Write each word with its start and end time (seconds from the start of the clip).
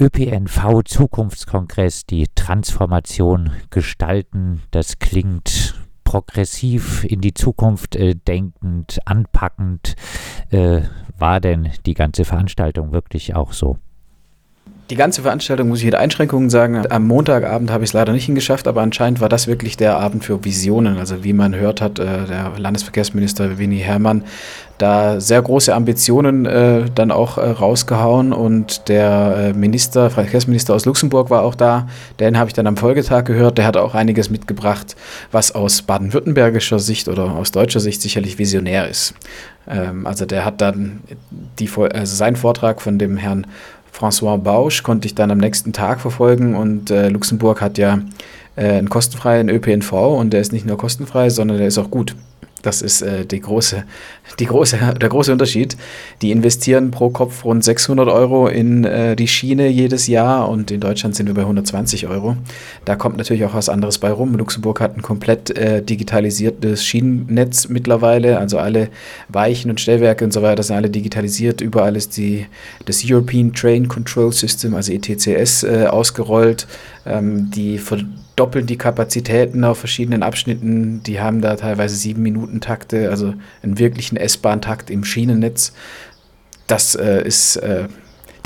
ÖPNV-Zukunftskongress, 0.00 2.06
die 2.06 2.26
Transformation 2.34 3.50
gestalten. 3.68 4.62
Das 4.70 4.98
klingt 4.98 5.74
progressiv 6.04 7.04
in 7.04 7.20
die 7.20 7.34
Zukunft 7.34 7.96
äh, 7.96 8.14
denkend, 8.16 9.00
anpackend. 9.04 9.96
Äh, 10.50 10.80
war 11.18 11.40
denn 11.40 11.68
die 11.84 11.92
ganze 11.94 12.24
Veranstaltung 12.24 12.92
wirklich 12.92 13.36
auch 13.36 13.52
so? 13.52 13.76
Die 14.90 14.96
ganze 14.96 15.22
Veranstaltung 15.22 15.68
muss 15.68 15.78
ich 15.78 15.84
mit 15.84 15.94
Einschränkungen 15.94 16.50
sagen. 16.50 16.82
Am 16.90 17.06
Montagabend 17.06 17.70
habe 17.70 17.84
ich 17.84 17.90
es 17.90 17.94
leider 17.94 18.12
nicht 18.12 18.24
hingeschafft, 18.24 18.66
aber 18.66 18.82
anscheinend 18.82 19.20
war 19.20 19.28
das 19.28 19.46
wirklich 19.46 19.76
der 19.76 19.96
Abend 19.96 20.24
für 20.24 20.44
Visionen. 20.44 20.98
Also 20.98 21.22
wie 21.22 21.32
man 21.32 21.54
hört 21.54 21.80
hat, 21.80 22.00
äh, 22.00 22.26
der 22.26 22.52
Landesverkehrsminister 22.58 23.56
Winnie 23.58 23.78
Herrmann 23.78 24.24
da 24.78 25.20
sehr 25.20 25.42
große 25.42 25.74
Ambitionen 25.74 26.46
äh, 26.46 26.86
dann 26.94 27.10
auch 27.10 27.38
äh, 27.38 27.50
rausgehauen 27.50 28.32
und 28.32 28.88
der 28.88 29.36
äh, 29.36 29.52
Minister, 29.52 30.10
Verkehrsminister 30.10 30.74
aus 30.74 30.86
Luxemburg 30.86 31.30
war 31.30 31.42
auch 31.42 31.54
da. 31.54 31.86
Den 32.18 32.38
habe 32.38 32.48
ich 32.48 32.54
dann 32.54 32.66
am 32.66 32.76
Folgetag 32.76 33.24
gehört. 33.24 33.58
Der 33.58 33.66
hat 33.66 33.76
auch 33.76 33.94
einiges 33.94 34.30
mitgebracht, 34.30 34.96
was 35.30 35.54
aus 35.54 35.82
baden-württembergischer 35.82 36.78
Sicht 36.78 37.08
oder 37.08 37.34
aus 37.34 37.52
deutscher 37.52 37.80
Sicht 37.80 38.00
sicherlich 38.00 38.38
visionär 38.38 38.88
ist. 38.88 39.14
Ähm, 39.68 40.06
also 40.06 40.24
der 40.24 40.44
hat 40.44 40.60
dann 40.60 41.00
die, 41.58 41.68
also 41.76 42.16
seinen 42.16 42.36
Vortrag 42.36 42.80
von 42.80 42.98
dem 42.98 43.16
Herrn 43.16 43.46
François 43.92 44.38
Bausch 44.38 44.82
konnte 44.82 45.06
ich 45.06 45.14
dann 45.14 45.30
am 45.30 45.38
nächsten 45.38 45.72
Tag 45.72 46.00
verfolgen 46.00 46.54
und 46.54 46.90
äh, 46.90 47.08
Luxemburg 47.08 47.60
hat 47.60 47.78
ja 47.78 48.00
äh, 48.56 48.78
einen 48.78 48.88
kostenfreien 48.88 49.48
ÖPNV 49.48 49.92
und 49.92 50.32
der 50.32 50.40
ist 50.40 50.52
nicht 50.52 50.66
nur 50.66 50.78
kostenfrei, 50.78 51.30
sondern 51.30 51.58
der 51.58 51.66
ist 51.66 51.78
auch 51.78 51.90
gut. 51.90 52.14
Das 52.62 52.82
ist 52.82 53.02
äh, 53.02 53.24
die 53.24 53.40
große, 53.40 53.84
die 54.38 54.46
große, 54.46 54.78
der 55.00 55.08
große 55.08 55.32
Unterschied. 55.32 55.76
Die 56.22 56.30
investieren 56.30 56.90
pro 56.90 57.10
Kopf 57.10 57.44
rund 57.44 57.64
600 57.64 58.08
Euro 58.08 58.48
in 58.48 58.84
äh, 58.84 59.16
die 59.16 59.28
Schiene 59.28 59.68
jedes 59.68 60.06
Jahr 60.06 60.48
und 60.48 60.70
in 60.70 60.80
Deutschland 60.80 61.16
sind 61.16 61.26
wir 61.26 61.34
bei 61.34 61.42
120 61.42 62.06
Euro. 62.08 62.36
Da 62.84 62.96
kommt 62.96 63.16
natürlich 63.16 63.44
auch 63.44 63.54
was 63.54 63.68
anderes 63.68 63.98
bei 63.98 64.10
rum. 64.10 64.34
Luxemburg 64.34 64.80
hat 64.80 64.96
ein 64.96 65.02
komplett 65.02 65.56
äh, 65.56 65.82
digitalisiertes 65.82 66.84
Schienennetz 66.84 67.68
mittlerweile. 67.68 68.38
Also 68.38 68.58
alle 68.58 68.88
Weichen 69.28 69.70
und 69.70 69.80
Stellwerke 69.80 70.24
und 70.24 70.32
so 70.32 70.42
weiter 70.42 70.62
sind 70.62 70.76
alle 70.76 70.90
digitalisiert. 70.90 71.60
Überall 71.60 71.96
ist 71.96 72.16
die, 72.16 72.46
das 72.84 73.02
European 73.04 73.52
Train 73.54 73.88
Control 73.88 74.32
System, 74.32 74.74
also 74.74 74.92
ETCS, 74.92 75.62
äh, 75.62 75.86
ausgerollt. 75.86 76.66
Ähm, 77.06 77.50
die 77.50 77.78
verdoppeln 78.40 78.66
die 78.66 78.78
Kapazitäten 78.78 79.64
auf 79.64 79.78
verschiedenen 79.78 80.22
Abschnitten. 80.22 81.02
Die 81.02 81.20
haben 81.20 81.42
da 81.42 81.56
teilweise 81.56 81.94
sieben 81.94 82.22
Minuten 82.22 82.62
Takte, 82.62 83.10
also 83.10 83.34
einen 83.62 83.78
wirklichen 83.78 84.16
S-Bahn-Takt 84.16 84.88
im 84.88 85.04
Schienennetz. 85.04 85.74
Das 86.66 86.94
äh, 86.94 87.22
ist, 87.22 87.56
äh, 87.56 87.88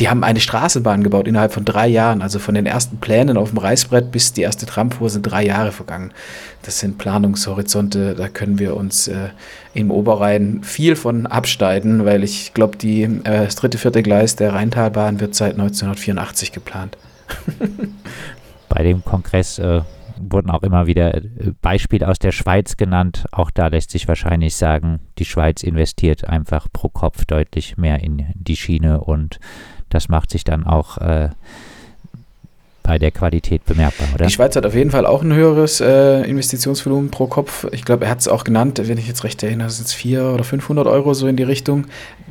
die 0.01 0.09
haben 0.09 0.25
eine 0.25 0.41
Straßenbahn 0.41 1.05
gebaut 1.05 1.29
innerhalb 1.29 1.53
von 1.53 1.65
drei 1.65 1.87
Jahren. 1.87 2.23
Also 2.23 2.41
von 2.41 2.57
den 2.57 2.67
ersten 2.67 2.97
Plänen 2.97 3.37
auf 3.37 3.51
dem 3.51 3.59
Reißbrett 3.59 4.11
bis 4.11 4.33
die 4.33 4.43
erste 4.43 4.67
Tramfuhr 4.67 5.11
sind 5.11 5.23
drei 5.23 5.45
Jahre 5.45 5.71
vergangen. 5.71 6.11
Das 6.63 6.81
sind 6.81 6.99
Planungshorizonte, 6.99 8.17
da 8.17 8.29
können 8.29 8.59
wir 8.59 8.75
uns 8.77 9.07
äh, 9.07 9.29
im 9.75 9.93
Oberrhein 9.93 10.65
viel 10.65 10.97
von 10.97 11.27
abschneiden, 11.29 12.05
weil 12.05 12.25
ich 12.25 12.53
glaube, 12.53 12.85
äh, 12.85 13.21
das 13.23 13.55
dritte, 13.55 13.79
vierte 13.79 14.03
Gleis 14.03 14.35
der 14.35 14.55
Rheintalbahn 14.55 15.21
wird 15.21 15.37
seit 15.37 15.53
1984 15.53 16.51
geplant. 16.51 16.97
bei 18.75 18.83
dem 18.83 19.05
Kongress 19.05 19.61
äh, 19.61 19.83
wurden 20.19 20.51
auch 20.51 20.65
immer 20.65 20.87
wieder 20.89 21.15
äh, 21.15 21.53
Beispiele 21.63 22.09
aus 22.09 22.19
der 22.19 22.33
Schweiz 22.33 22.77
genannt. 22.77 23.25
Auch 23.31 23.53
da 23.53 23.69
lässt 23.69 23.93
sich 23.93 24.09
wahrscheinlich 24.09 24.57
sagen, 24.57 24.99
die 25.19 25.25
Schweiz 25.25 25.63
investiert 25.63 26.29
einfach 26.29 26.67
pro 26.73 26.89
Kopf 26.89 27.25
deutlich 27.25 27.77
mehr 27.77 28.01
in 28.01 28.27
die 28.35 28.57
Schiene 28.57 29.01
und 29.01 29.39
das 29.91 30.09
macht 30.09 30.31
sich 30.31 30.43
dann 30.43 30.65
auch 30.65 30.99
äh, 30.99 31.31
bei 32.85 32.99
der 32.99 33.11
Qualität 33.11 33.65
bemerkbar, 33.65 34.07
oder? 34.15 34.27
Die 34.27 34.33
Schweiz 34.33 34.55
hat 34.55 34.67
auf 34.67 34.75
jeden 34.75 34.91
Fall 34.91 35.07
auch 35.07 35.23
ein 35.23 35.33
höheres 35.33 35.81
äh, 35.81 36.21
Investitionsvolumen 36.29 37.11
pro 37.11 37.27
Kopf. 37.27 37.67
Ich 37.73 37.83
glaube, 37.83 38.05
er 38.05 38.11
hat 38.11 38.21
es 38.21 38.29
auch 38.29 38.45
genannt, 38.45 38.79
wenn 38.85 38.99
ich 38.99 39.09
jetzt 39.09 39.25
recht 39.25 39.43
erinnere, 39.43 39.71
sind 39.71 39.87
es 39.87 39.95
400 39.95 40.35
oder 40.35 40.45
500 40.45 40.87
Euro 40.87 41.15
so 41.15 41.27
in 41.27 41.37
die 41.37 41.45
Richtung. 41.45 41.87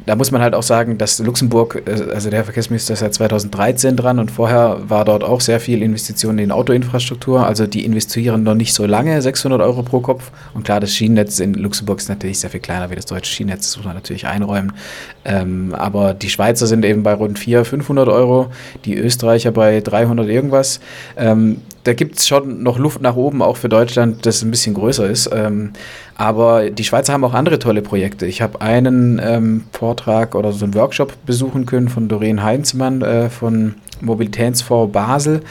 Da 0.06 0.16
muss 0.16 0.30
man 0.30 0.42
halt 0.44 0.54
auch 0.54 0.62
sagen, 0.62 1.00
dass 1.00 1.18
Luxemburg, 1.18 1.82
äh, 1.88 2.14
also 2.14 2.30
der 2.30 2.44
Verkehrsminister 2.44 2.94
ist 2.94 3.00
seit 3.00 3.16
2013 3.16 3.98
dran 3.98 4.20
und 4.20 4.30
vorher 4.30 4.78
war 4.88 5.06
dort 5.06 5.24
auch 5.24 5.42
sehr 5.42 5.60
viel 5.60 5.82
Investitionen 5.82 6.38
in 6.38 6.52
Autoinfrastruktur. 6.52 7.48
Also 7.48 7.66
die 7.66 7.84
investieren 7.84 8.44
noch 8.44 8.56
nicht 8.56 8.76
so 8.76 8.86
lange, 8.86 9.20
600 9.24 9.60
Euro 9.60 9.82
pro 9.82 10.02
Kopf. 10.02 10.32
Und 10.54 10.66
klar, 10.66 10.80
das 10.80 10.94
Schienennetz 10.94 11.40
in 11.40 11.56
Luxemburg 11.56 11.98
ist 11.98 12.10
natürlich 12.10 12.38
sehr 12.38 12.52
viel 12.52 12.60
kleiner 12.60 12.92
wie 12.92 12.96
das 12.96 13.08
deutsche 13.08 13.34
Schienennetz, 13.34 13.70
das 13.70 13.78
muss 13.78 13.88
man 13.88 13.96
natürlich 13.96 14.28
einräumen. 14.28 14.74
Ähm, 15.26 15.74
aber 15.74 16.14
die 16.14 16.30
Schweizer 16.30 16.68
sind 16.68 16.86
eben 16.86 17.02
bei 17.02 17.16
rund 17.16 17.40
400, 17.40 17.68
500 17.68 18.08
Euro, 18.08 18.52
die 18.86 18.96
Österreicher 18.96 19.52
bei 19.52 19.82
300 19.82 20.30
Euro 20.30 20.43
irgendwas. 20.44 20.80
Ähm, 21.18 21.62
da 21.84 21.94
gibt 21.94 22.18
es 22.18 22.28
schon 22.28 22.64
noch 22.64 22.78
Luft 22.78 23.02
nach 23.02 23.16
oben, 23.16 23.42
auch 23.42 23.58
für 23.58 23.70
Deutschland, 23.70 24.26
das 24.26 24.42
ein 24.42 24.52
bisschen 24.52 24.74
größer 24.74 25.10
ist. 25.10 25.30
Ähm, 25.34 25.72
aber 26.16 26.70
die 26.70 26.84
Schweizer 26.84 27.14
haben 27.14 27.24
auch 27.24 27.34
andere 27.34 27.60
tolle 27.60 27.82
Projekte. 27.82 28.26
Ich 28.26 28.42
habe 28.42 28.62
einen 28.62 29.20
ähm, 29.24 29.66
Vortrag 29.72 30.36
oder 30.36 30.52
so 30.52 30.66
einen 30.66 30.76
Workshop 30.76 31.14
besuchen 31.26 31.66
können 31.66 31.90
von 31.90 32.08
Doreen 32.08 32.44
Heinzmann 32.44 33.02
äh, 33.02 33.30
von 33.30 33.76
Mobilitätsfonds 34.02 34.94
Basel. 34.94 35.42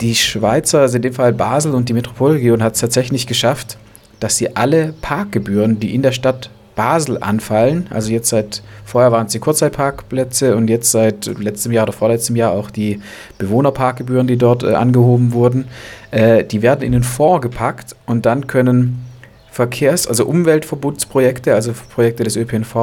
Die 0.00 0.14
Schweizer, 0.14 0.80
also 0.80 0.96
in 0.96 1.02
dem 1.02 1.12
Fall 1.12 1.32
Basel 1.32 1.74
und 1.74 1.88
die 1.88 1.92
Metropolregion, 1.92 2.62
hat 2.62 2.74
es 2.74 2.80
tatsächlich 2.80 3.26
geschafft, 3.26 3.78
dass 4.18 4.36
sie 4.36 4.56
alle 4.56 4.94
Parkgebühren, 5.00 5.78
die 5.78 5.94
in 5.94 6.02
der 6.02 6.12
Stadt 6.12 6.50
Basel 6.82 7.18
anfallen. 7.20 7.86
Also 7.90 8.10
jetzt 8.10 8.30
seit, 8.30 8.60
vorher 8.84 9.12
waren 9.12 9.26
es 9.26 9.32
die 9.32 9.38
Kurzzeitparkplätze 9.38 10.56
und 10.56 10.68
jetzt 10.68 10.90
seit 10.90 11.26
letztem 11.38 11.70
Jahr 11.70 11.84
oder 11.84 11.92
vorletztem 11.92 12.34
Jahr 12.34 12.50
auch 12.50 12.70
die 12.70 13.00
Bewohnerparkgebühren, 13.38 14.26
die 14.26 14.36
dort 14.36 14.64
äh, 14.64 14.74
angehoben 14.74 15.32
wurden. 15.32 15.68
Äh, 16.10 16.42
die 16.42 16.60
werden 16.60 16.82
in 16.82 16.90
den 16.90 17.04
Fonds 17.04 17.40
gepackt 17.40 17.94
und 18.04 18.26
dann 18.26 18.48
können 18.48 19.04
Verkehrs-, 19.52 20.08
also 20.08 20.26
Umweltverbotsprojekte, 20.26 21.54
also 21.54 21.72
Projekte 21.94 22.24
des 22.24 22.34
ÖPNV, 22.34 22.74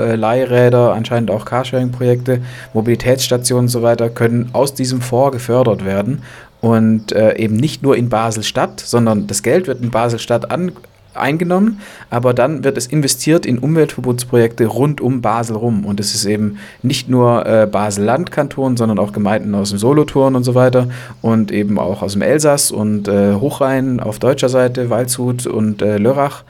äh, 0.00 0.16
Leihräder, 0.16 0.92
anscheinend 0.92 1.30
auch 1.30 1.44
Carsharing-Projekte, 1.44 2.40
Mobilitätsstationen 2.72 3.66
und 3.66 3.68
so 3.68 3.82
weiter, 3.82 4.10
können 4.10 4.50
aus 4.52 4.74
diesem 4.74 5.00
Fonds 5.00 5.32
gefördert 5.32 5.84
werden. 5.84 6.22
Und 6.60 7.12
äh, 7.12 7.36
eben 7.36 7.54
nicht 7.54 7.84
nur 7.84 7.96
in 7.96 8.08
Basel-Stadt, 8.08 8.80
sondern 8.80 9.28
das 9.28 9.44
Geld 9.44 9.68
wird 9.68 9.80
in 9.80 9.92
Basel-Stadt 9.92 10.50
an, 10.50 10.72
eingenommen, 11.16 11.80
aber 12.10 12.34
dann 12.34 12.64
wird 12.64 12.76
es 12.76 12.86
investiert 12.86 13.46
in 13.46 13.58
Umweltverbotsprojekte 13.58 14.66
rund 14.66 15.00
um 15.00 15.20
Basel 15.20 15.56
rum. 15.56 15.84
Und 15.84 16.00
es 16.00 16.14
ist 16.14 16.24
eben 16.24 16.58
nicht 16.82 17.08
nur 17.08 17.46
äh, 17.46 17.66
Basel-Landkanton, 17.66 18.76
sondern 18.76 18.98
auch 18.98 19.12
Gemeinden 19.12 19.54
aus 19.54 19.70
dem 19.70 19.78
Solothurn 19.78 20.36
und 20.36 20.44
so 20.44 20.54
weiter 20.54 20.88
und 21.22 21.52
eben 21.52 21.78
auch 21.78 22.02
aus 22.02 22.12
dem 22.12 22.22
Elsass 22.22 22.70
und 22.70 23.08
äh, 23.08 23.34
Hochrhein 23.34 24.00
auf 24.00 24.18
deutscher 24.18 24.48
Seite, 24.48 24.90
Waldshut 24.90 25.46
und 25.46 25.82
äh, 25.82 25.98
Lörrach. 25.98 26.44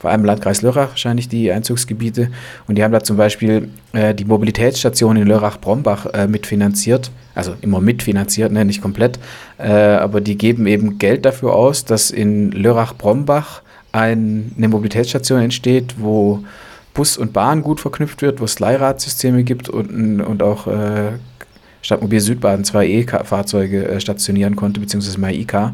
Vor 0.00 0.10
allem 0.10 0.24
Landkreis 0.24 0.62
Lörrach 0.62 0.90
wahrscheinlich 0.90 1.28
die 1.28 1.50
Einzugsgebiete. 1.50 2.28
Und 2.68 2.76
die 2.76 2.84
haben 2.84 2.92
da 2.92 3.02
zum 3.02 3.16
Beispiel 3.16 3.70
äh, 3.92 4.14
die 4.14 4.26
Mobilitätsstation 4.26 5.16
in 5.16 5.26
Lörrach-Brombach 5.26 6.06
äh, 6.12 6.26
mitfinanziert. 6.26 7.10
Also 7.34 7.54
immer 7.62 7.80
mitfinanziert, 7.80 8.52
ne, 8.52 8.64
nicht 8.64 8.82
komplett. 8.82 9.18
Äh, 9.58 9.72
aber 9.72 10.20
die 10.20 10.36
geben 10.36 10.66
eben 10.66 10.98
Geld 10.98 11.24
dafür 11.24 11.54
aus, 11.54 11.84
dass 11.84 12.10
in 12.10 12.52
Lörrach-Brombach 12.52 13.62
ein, 13.96 14.52
eine 14.56 14.68
Mobilitätsstation 14.68 15.40
entsteht, 15.40 15.94
wo 15.98 16.44
Bus 16.94 17.16
und 17.16 17.32
Bahn 17.32 17.62
gut 17.62 17.80
verknüpft 17.80 18.22
wird, 18.22 18.40
wo 18.40 18.44
es 18.44 18.58
Leihradsysteme 18.58 19.44
gibt 19.44 19.68
und, 19.68 20.20
und 20.20 20.42
auch 20.42 20.66
äh, 20.66 21.12
Stadtmobil 21.82 22.20
Südbaden 22.20 22.64
zwei 22.64 22.86
E-Fahrzeuge 22.88 23.88
äh, 23.88 24.00
stationieren 24.00 24.56
konnte, 24.56 24.80
beziehungsweise 24.80 25.20
MyIK. 25.20 25.72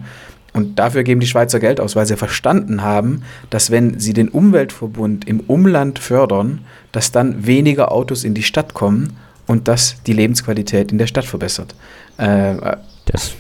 Und 0.53 0.79
dafür 0.79 1.03
geben 1.03 1.21
die 1.21 1.27
Schweizer 1.27 1.61
Geld 1.61 1.81
aus, 1.81 1.97
weil 1.97 2.07
sie 2.07 2.17
verstanden 2.17 2.83
haben, 2.83 3.23
dass 3.49 3.71
wenn 3.71 3.99
sie 3.99 4.13
den 4.13 4.29
Umweltverbund 4.29 5.27
im 5.27 5.41
Umland 5.41 5.99
fördern, 5.99 6.61
dass 6.93 7.11
dann 7.11 7.47
weniger 7.47 7.91
Autos 7.91 8.25
in 8.25 8.35
die 8.35 8.43
Stadt 8.43 8.75
kommen 8.75 9.15
und 9.47 9.69
das 9.69 10.03
die 10.07 10.13
Lebensqualität 10.13 10.93
in 10.93 10.99
der 10.99 11.07
Stadt 11.07 11.25
verbessert. 11.25 11.75
Äh, 12.19 12.77
das 13.07 13.35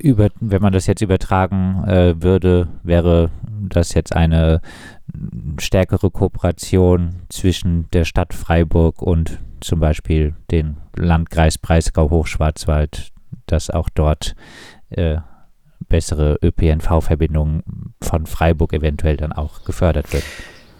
über, 0.00 0.28
wenn 0.40 0.60
man 0.60 0.72
das 0.72 0.86
jetzt 0.86 1.02
übertragen 1.02 1.84
äh, 1.86 2.20
würde, 2.20 2.68
wäre 2.82 3.30
das 3.68 3.94
jetzt 3.94 4.14
eine 4.14 4.60
stärkere 5.58 6.10
Kooperation 6.10 7.22
zwischen 7.28 7.88
der 7.92 8.04
Stadt 8.04 8.34
Freiburg 8.34 9.02
und 9.02 9.38
zum 9.60 9.80
Beispiel 9.80 10.34
den 10.50 10.76
Landkreis 10.96 11.58
Breisgau-Hochschwarzwald, 11.58 13.12
dass 13.46 13.70
auch 13.70 13.88
dort 13.88 14.34
äh, 14.90 15.18
bessere 15.88 16.38
ÖPNV-Verbindungen 16.42 17.94
von 18.02 18.26
Freiburg 18.26 18.72
eventuell 18.72 19.16
dann 19.16 19.32
auch 19.32 19.64
gefördert 19.64 20.12
wird. 20.12 20.24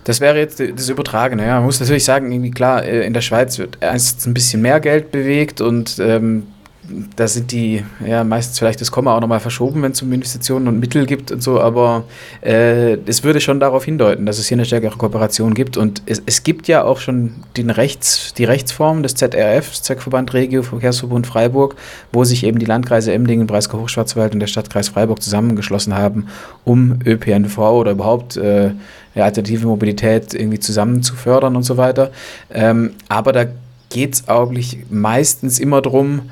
Das 0.04 0.20
wäre 0.20 0.38
jetzt 0.38 0.60
das 0.60 0.88
Übertragene. 0.88 1.46
Ja. 1.46 1.56
Man 1.56 1.64
muss 1.64 1.80
natürlich 1.80 2.04
sagen, 2.04 2.30
irgendwie 2.30 2.50
klar, 2.50 2.84
äh, 2.84 3.06
in 3.06 3.14
der 3.14 3.22
Schweiz 3.22 3.58
wird 3.58 3.78
erst 3.80 4.26
ein 4.26 4.34
bisschen 4.34 4.60
mehr 4.60 4.80
Geld 4.80 5.10
bewegt 5.10 5.60
und 5.60 5.98
ähm, 5.98 6.46
da 7.16 7.28
sind 7.28 7.52
die, 7.52 7.84
ja, 8.06 8.24
meistens 8.24 8.58
vielleicht 8.58 8.80
das 8.80 8.90
Komma 8.90 9.16
auch 9.16 9.20
nochmal 9.20 9.40
verschoben, 9.40 9.82
wenn 9.82 9.92
es 9.92 10.02
um 10.02 10.12
Investitionen 10.12 10.68
und 10.68 10.80
Mittel 10.80 11.06
gibt 11.06 11.32
und 11.32 11.42
so, 11.42 11.60
aber 11.60 12.04
äh, 12.42 12.94
es 13.06 13.24
würde 13.24 13.40
schon 13.40 13.60
darauf 13.60 13.84
hindeuten, 13.84 14.26
dass 14.26 14.38
es 14.38 14.48
hier 14.48 14.56
eine 14.56 14.64
stärkere 14.64 14.96
Kooperation 14.96 15.54
gibt. 15.54 15.76
Und 15.76 16.02
es, 16.06 16.22
es 16.26 16.42
gibt 16.42 16.68
ja 16.68 16.84
auch 16.84 16.98
schon 16.98 17.34
den 17.56 17.70
Rechts, 17.70 18.34
die 18.34 18.44
Rechtsform 18.44 19.02
des 19.02 19.14
ZRF, 19.14 19.72
Zweckverband 19.72 20.34
Regio 20.34 20.62
Verkehrsverbund 20.62 21.26
Freiburg, 21.26 21.76
wo 22.12 22.24
sich 22.24 22.44
eben 22.44 22.58
die 22.58 22.66
Landkreise 22.66 23.12
Emdingen, 23.12 23.46
Breisgau 23.46 23.80
Hochschwarzwald 23.80 24.34
und 24.34 24.40
der 24.40 24.46
Stadtkreis 24.46 24.88
Freiburg 24.88 25.22
zusammengeschlossen 25.22 25.94
haben, 25.94 26.26
um 26.64 26.98
ÖPNV 27.04 27.58
oder 27.58 27.92
überhaupt 27.92 28.36
äh, 28.36 28.72
alternative 29.14 29.66
Mobilität 29.66 30.34
irgendwie 30.34 30.58
zusammen 30.58 31.02
zu 31.02 31.14
fördern 31.14 31.56
und 31.56 31.62
so 31.62 31.76
weiter. 31.76 32.10
Ähm, 32.50 32.92
aber 33.08 33.32
da 33.32 33.46
geht 33.90 34.14
es 34.14 34.28
eigentlich 34.28 34.78
meistens 34.90 35.58
immer 35.58 35.80
darum, 35.80 36.22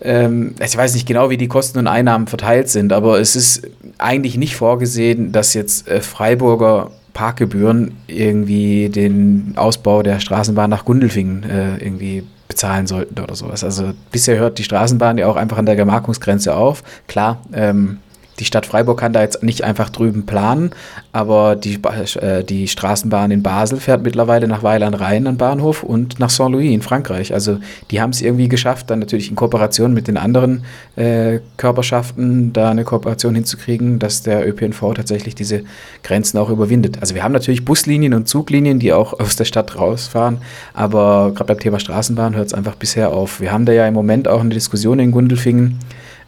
ähm, 0.00 0.54
ich 0.64 0.76
weiß 0.76 0.94
nicht 0.94 1.06
genau, 1.06 1.30
wie 1.30 1.36
die 1.36 1.48
Kosten 1.48 1.78
und 1.78 1.86
Einnahmen 1.86 2.26
verteilt 2.26 2.68
sind, 2.68 2.92
aber 2.92 3.20
es 3.20 3.36
ist 3.36 3.62
eigentlich 3.98 4.36
nicht 4.36 4.56
vorgesehen, 4.56 5.32
dass 5.32 5.54
jetzt 5.54 5.88
äh, 5.88 6.00
Freiburger 6.00 6.90
Parkgebühren 7.12 7.92
irgendwie 8.08 8.88
den 8.88 9.54
Ausbau 9.56 10.02
der 10.02 10.20
Straßenbahn 10.20 10.68
nach 10.68 10.84
Gundelfingen 10.84 11.44
äh, 11.44 11.76
irgendwie 11.76 12.24
bezahlen 12.48 12.86
sollten 12.86 13.18
oder 13.20 13.34
sowas. 13.34 13.64
Also 13.64 13.92
bisher 14.10 14.36
hört 14.36 14.58
die 14.58 14.64
Straßenbahn 14.64 15.16
ja 15.16 15.28
auch 15.28 15.36
einfach 15.36 15.58
an 15.58 15.66
der 15.66 15.76
Gemarkungsgrenze 15.76 16.54
auf. 16.54 16.82
Klar, 17.06 17.40
ähm, 17.52 17.98
die 18.38 18.44
Stadt 18.44 18.66
Freiburg 18.66 18.98
kann 18.98 19.12
da 19.12 19.22
jetzt 19.22 19.42
nicht 19.42 19.62
einfach 19.62 19.90
drüben 19.90 20.26
planen, 20.26 20.70
aber 21.12 21.56
die, 21.56 21.78
äh, 22.20 22.42
die 22.42 22.68
Straßenbahn 22.68 23.30
in 23.30 23.42
Basel 23.42 23.78
fährt 23.78 24.02
mittlerweile 24.02 24.48
nach 24.48 24.62
Weil 24.62 24.82
an 24.82 24.94
Rhein 24.94 25.26
an 25.26 25.36
Bahnhof 25.36 25.82
und 25.82 26.18
nach 26.18 26.30
Saint-Louis 26.30 26.72
in 26.72 26.82
Frankreich. 26.82 27.32
Also 27.32 27.58
die 27.90 28.00
haben 28.00 28.10
es 28.10 28.22
irgendwie 28.22 28.48
geschafft, 28.48 28.90
dann 28.90 28.98
natürlich 28.98 29.30
in 29.30 29.36
Kooperation 29.36 29.94
mit 29.94 30.08
den 30.08 30.16
anderen 30.16 30.64
äh, 30.96 31.38
Körperschaften 31.56 32.52
da 32.52 32.70
eine 32.70 32.84
Kooperation 32.84 33.34
hinzukriegen, 33.34 33.98
dass 33.98 34.22
der 34.22 34.46
ÖPNV 34.48 34.94
tatsächlich 34.94 35.34
diese 35.34 35.62
Grenzen 36.02 36.38
auch 36.38 36.50
überwindet. 36.50 36.98
Also 37.00 37.14
wir 37.14 37.22
haben 37.22 37.32
natürlich 37.32 37.64
Buslinien 37.64 38.14
und 38.14 38.28
Zuglinien, 38.28 38.78
die 38.78 38.92
auch 38.92 39.12
aus 39.20 39.36
der 39.36 39.44
Stadt 39.44 39.78
rausfahren, 39.78 40.38
aber 40.72 41.32
gerade 41.34 41.54
beim 41.54 41.60
Thema 41.60 41.78
Straßenbahn 41.78 42.34
hört 42.34 42.48
es 42.48 42.54
einfach 42.54 42.74
bisher 42.74 43.12
auf. 43.12 43.40
Wir 43.40 43.52
haben 43.52 43.64
da 43.64 43.72
ja 43.72 43.86
im 43.86 43.94
Moment 43.94 44.26
auch 44.26 44.40
eine 44.40 44.50
Diskussion 44.50 44.98
in 44.98 45.12
Gundelfingen, 45.12 45.78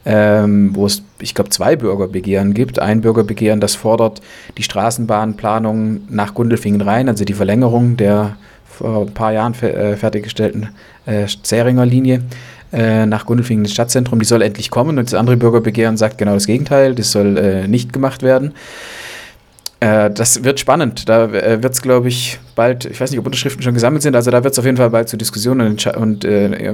ähm, 0.07 0.71
wo 0.75 0.87
es, 0.87 1.03
ich 1.19 1.35
glaube, 1.35 1.51
zwei 1.51 1.75
Bürgerbegehren 1.75 2.55
gibt. 2.55 2.79
Ein 2.79 3.01
Bürgerbegehren, 3.01 3.61
das 3.61 3.75
fordert 3.75 4.23
die 4.57 4.63
Straßenbahnplanung 4.63 6.03
nach 6.09 6.33
Gundelfingen 6.33 6.81
rein, 6.81 7.09
also 7.09 7.25
die 7.25 7.35
Verlängerung 7.35 7.97
der 7.97 8.37
vor 8.65 9.03
ein 9.03 9.15
paar 9.15 9.33
Jahren 9.33 9.55
äh, 9.63 9.97
fertiggestellten 9.97 10.69
äh, 11.07 11.27
Zähringer 11.43 11.87
Linie 11.87 12.23
äh, 12.73 13.07
nach 13.07 13.27
Gundelfingen 13.27 13.65
ins 13.65 13.73
Stadtzentrum. 13.73 14.19
Die 14.21 14.25
soll 14.25 14.43
endlich 14.43 14.71
kommen 14.71 14.99
und 14.99 15.07
das 15.07 15.15
andere 15.15 15.37
Bürgerbegehren 15.37 15.97
sagt 15.97 16.19
genau 16.19 16.35
das 16.35 16.47
Gegenteil, 16.47 16.95
das 16.95 17.11
soll 17.11 17.37
äh, 17.37 17.67
nicht 17.67 17.93
gemacht 17.93 18.23
werden. 18.23 18.53
Äh, 19.81 20.11
das 20.11 20.45
wird 20.45 20.61
spannend. 20.61 21.09
Da 21.09 21.25
äh, 21.25 21.63
wird 21.63 21.73
es, 21.73 21.83
glaube 21.83 22.09
ich, 22.09 22.39
bald, 22.55 22.85
ich 22.85 23.01
weiß 23.01 23.11
nicht, 23.11 23.19
ob 23.19 23.27
Unterschriften 23.27 23.63
schon 23.63 23.75
gesammelt 23.75 24.03
sind, 24.03 24.15
also 24.15 24.31
da 24.31 24.45
wird 24.45 24.53
es 24.53 24.59
auf 24.59 24.65
jeden 24.65 24.77
Fall 24.77 24.91
bald 24.91 25.09
zu 25.09 25.17
Diskussionen 25.17 25.67
und, 25.69 25.87
und 25.97 26.27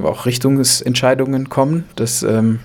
auch 0.05 0.27
Richtungsentscheidungen 0.27 1.49
kommen. 1.49 1.85
Das 1.97 2.23
ähm, 2.23 2.59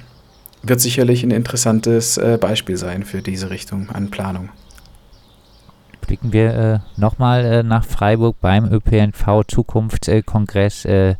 wird 0.70 0.82
sicherlich 0.82 1.24
ein 1.24 1.32
interessantes 1.32 2.18
äh, 2.18 2.38
Beispiel 2.40 2.78
sein 2.78 3.04
für 3.04 3.22
diese 3.22 3.50
Richtung 3.50 3.90
an 3.90 4.10
Planung. 4.10 4.50
Blicken 6.08 6.32
wir 6.32 6.56
äh, 6.56 6.80
nochmal 6.96 7.44
äh, 7.44 7.64
nach 7.64 7.84
Freiburg 7.84 8.38
beim 8.40 8.72
ÖPNV 8.72 9.44
Zukunftskongress. 9.46 10.86
Äh, 10.86 11.16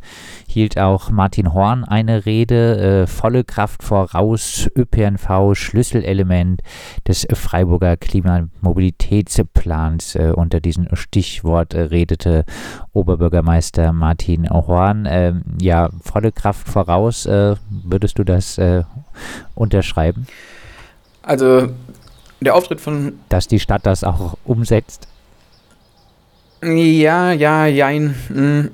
hielt 0.46 0.78
auch 0.78 1.10
Martin 1.10 1.52
Horn 1.52 1.84
eine 1.84 2.24
Rede. 2.24 3.02
Äh, 3.02 3.06
volle 3.06 3.44
Kraft 3.44 3.82
voraus, 3.82 4.66
ÖPNV 4.74 5.54
Schlüsselelement 5.54 6.62
des 7.06 7.26
Freiburger 7.30 7.98
Klimamobilitätsplans. 7.98 10.14
Äh, 10.14 10.32
unter 10.34 10.60
diesem 10.60 10.88
Stichwort 10.94 11.74
äh, 11.74 11.82
redete 11.82 12.46
Oberbürgermeister 12.94 13.92
Martin 13.92 14.48
Horn. 14.48 15.06
Ähm, 15.06 15.42
ja, 15.60 15.90
volle 16.00 16.32
Kraft 16.32 16.66
voraus. 16.66 17.28
würdest 17.28 18.18
du 18.18 18.24
das 18.24 18.58
unterschreiben? 19.54 20.26
Also 21.22 21.68
der 22.40 22.54
Auftritt 22.54 22.80
von. 22.80 23.18
Dass 23.28 23.48
die 23.48 23.60
Stadt 23.60 23.86
das 23.86 24.04
auch 24.04 24.36
umsetzt. 24.44 25.08
Ja, 26.62 27.32
ja, 27.32 27.66
jein. 27.66 28.14
Hm. 28.28 28.70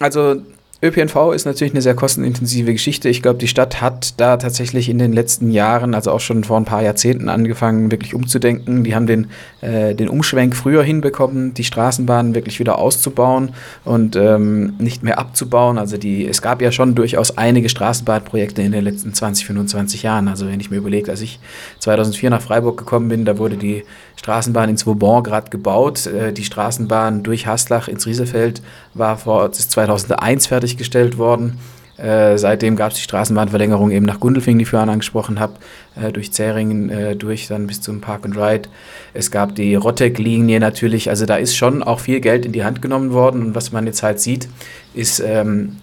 Also 0.00 0.42
ÖPNV 0.80 1.32
ist 1.34 1.44
natürlich 1.44 1.72
eine 1.72 1.82
sehr 1.82 1.96
kostenintensive 1.96 2.72
Geschichte. 2.72 3.08
Ich 3.08 3.20
glaube, 3.20 3.40
die 3.40 3.48
Stadt 3.48 3.80
hat 3.80 4.20
da 4.20 4.36
tatsächlich 4.36 4.88
in 4.88 5.00
den 5.00 5.12
letzten 5.12 5.50
Jahren, 5.50 5.92
also 5.92 6.12
auch 6.12 6.20
schon 6.20 6.44
vor 6.44 6.56
ein 6.56 6.66
paar 6.66 6.82
Jahrzehnten 6.82 7.28
angefangen, 7.28 7.90
wirklich 7.90 8.14
umzudenken. 8.14 8.84
Die 8.84 8.94
haben 8.94 9.08
den, 9.08 9.26
äh, 9.60 9.96
den 9.96 10.08
Umschwenk 10.08 10.54
früher 10.54 10.84
hinbekommen, 10.84 11.52
die 11.52 11.64
Straßenbahnen 11.64 12.36
wirklich 12.36 12.60
wieder 12.60 12.78
auszubauen 12.78 13.54
und 13.84 14.14
ähm, 14.14 14.74
nicht 14.78 15.02
mehr 15.02 15.18
abzubauen. 15.18 15.78
Also 15.78 15.96
die, 15.96 16.28
es 16.28 16.42
gab 16.42 16.62
ja 16.62 16.70
schon 16.70 16.94
durchaus 16.94 17.36
einige 17.36 17.68
Straßenbahnprojekte 17.68 18.62
in 18.62 18.70
den 18.70 18.84
letzten 18.84 19.12
20, 19.12 19.46
25 19.46 20.04
Jahren. 20.04 20.28
Also 20.28 20.46
wenn 20.46 20.60
ich 20.60 20.70
mir 20.70 20.76
überlege, 20.76 21.10
als 21.10 21.22
ich 21.22 21.40
2004 21.80 22.30
nach 22.30 22.42
Freiburg 22.42 22.78
gekommen 22.78 23.08
bin, 23.08 23.24
da 23.24 23.36
wurde 23.38 23.56
die 23.56 23.82
Straßenbahn 24.14 24.68
ins 24.68 24.86
Vauban 24.86 25.24
gerade 25.24 25.50
gebaut. 25.50 26.06
Äh, 26.06 26.32
die 26.32 26.44
Straßenbahn 26.44 27.24
durch 27.24 27.48
Haslach 27.48 27.88
ins 27.88 28.06
Rieselfeld 28.06 28.62
war 28.94 29.16
vor, 29.16 29.50
ist 29.50 29.72
2001 29.72 30.46
fertiggestellt 30.68 31.18
worden. 31.18 31.58
Äh, 31.96 32.38
seitdem 32.38 32.76
gab 32.76 32.92
es 32.92 32.98
die 32.98 33.02
Straßenbahnverlängerung 33.02 33.90
eben 33.90 34.06
nach 34.06 34.20
Gundelfingen, 34.20 34.58
die 34.58 34.62
ich 34.62 34.68
vorhin 34.68 34.88
angesprochen 34.88 35.40
habe, 35.40 35.54
äh, 36.00 36.12
durch 36.12 36.32
Zähringen, 36.32 36.90
äh, 36.90 37.16
durch 37.16 37.48
dann 37.48 37.66
bis 37.66 37.80
zum 37.80 38.00
Park 38.00 38.24
and 38.24 38.36
Ride. 38.36 38.68
Es 39.14 39.32
gab 39.32 39.56
die 39.56 39.74
Rottek-Linie 39.74 40.60
natürlich, 40.60 41.10
also 41.10 41.26
da 41.26 41.36
ist 41.36 41.56
schon 41.56 41.82
auch 41.82 41.98
viel 41.98 42.20
Geld 42.20 42.46
in 42.46 42.52
die 42.52 42.62
Hand 42.62 42.82
genommen 42.82 43.12
worden. 43.12 43.42
Und 43.42 43.54
was 43.56 43.72
man 43.72 43.86
jetzt 43.86 44.04
halt 44.04 44.20
sieht, 44.20 44.48
ist, 44.94 45.18
ähm, 45.18 45.78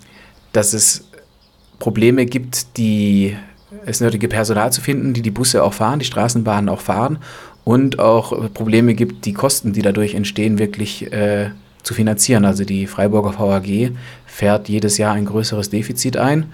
dass 0.54 0.72
es 0.72 1.10
Probleme 1.80 2.26
gibt, 2.26 2.78
die 2.78 3.36
es 3.86 4.00
nötige 4.00 4.30
Personal 4.30 4.72
zu 4.72 4.80
finden, 4.80 5.14
die 5.14 5.22
die 5.22 5.32
Busse 5.32 5.64
auch 5.64 5.74
fahren, 5.74 6.00
die 6.00 6.06
Straßenbahnen 6.06 6.70
auch 6.70 6.80
fahren 6.80 7.18
und 7.66 8.00
auch 8.00 8.54
Probleme 8.54 8.94
gibt, 8.94 9.26
die 9.26 9.34
Kosten, 9.34 9.74
die 9.74 9.82
dadurch 9.82 10.16
entstehen, 10.16 10.60
wirklich 10.60 11.12
äh, 11.12 11.50
zu 11.86 11.94
finanzieren. 11.94 12.44
Also 12.44 12.66
die 12.66 12.88
Freiburger 12.88 13.40
VAG 13.40 13.92
fährt 14.26 14.68
jedes 14.68 14.98
Jahr 14.98 15.14
ein 15.14 15.26
größeres 15.26 15.70
Defizit 15.70 16.18
ein. 16.18 16.48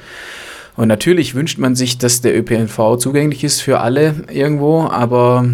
Und 0.76 0.88
natürlich 0.88 1.36
wünscht 1.36 1.58
man 1.58 1.76
sich, 1.76 1.98
dass 1.98 2.22
der 2.22 2.38
ÖPNV 2.38 2.98
zugänglich 2.98 3.44
ist 3.44 3.62
für 3.62 3.80
alle 3.80 4.16
irgendwo, 4.32 4.84
aber 4.84 5.46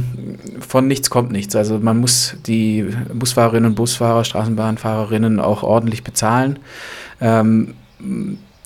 von 0.59 0.87
nichts 0.87 1.09
kommt 1.09 1.31
nichts. 1.31 1.55
Also 1.55 1.79
man 1.79 1.97
muss 1.97 2.35
die 2.45 2.85
Busfahrerinnen 3.13 3.71
und 3.71 3.75
Busfahrer, 3.75 4.23
Straßenbahnfahrerinnen 4.23 5.39
auch 5.39 5.63
ordentlich 5.63 6.03
bezahlen. 6.03 6.59
Ähm, 7.19 7.73